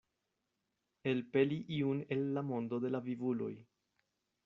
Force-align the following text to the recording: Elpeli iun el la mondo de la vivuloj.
Elpeli 1.11 1.61
iun 1.77 2.01
el 2.17 2.25
la 2.39 2.47
mondo 2.51 2.83
de 2.87 2.95
la 2.97 3.07
vivuloj. 3.11 3.55